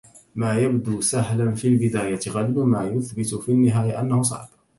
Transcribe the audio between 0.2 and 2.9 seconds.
ما يبدو سهلاً في البداية، غالباً ما